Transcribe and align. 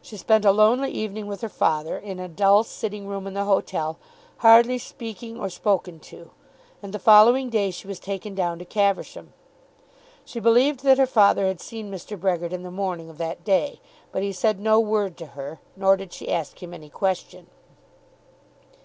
She 0.00 0.16
spent 0.16 0.44
a 0.44 0.50
lonely 0.50 0.90
evening 0.90 1.28
with 1.28 1.40
her 1.40 1.48
father 1.48 1.96
in 1.96 2.18
a 2.18 2.26
dull 2.26 2.64
sitting 2.64 3.06
room 3.06 3.28
in 3.28 3.34
the 3.34 3.44
hotel, 3.44 3.96
hardly 4.38 4.76
speaking 4.76 5.38
or 5.38 5.48
spoken 5.48 6.00
to, 6.00 6.32
and 6.82 6.92
the 6.92 6.98
following 6.98 7.48
day 7.48 7.70
she 7.70 7.86
was 7.86 8.00
taken 8.00 8.34
down 8.34 8.58
to 8.58 8.64
Caversham. 8.64 9.32
She 10.24 10.40
believed 10.40 10.82
that 10.82 10.98
her 10.98 11.06
father 11.06 11.46
had 11.46 11.60
seen 11.60 11.92
Mr. 11.92 12.18
Brehgert 12.18 12.52
on 12.52 12.64
the 12.64 12.72
morning 12.72 13.08
of 13.08 13.18
that 13.18 13.44
day; 13.44 13.80
but 14.10 14.24
he 14.24 14.32
said 14.32 14.58
no 14.58 14.80
word 14.80 15.16
to 15.18 15.26
her, 15.26 15.60
nor 15.76 15.96
did 15.96 16.12
she 16.12 16.28
ask 16.28 16.60
him 16.60 16.74
any 16.74 16.90
question. 16.90 17.46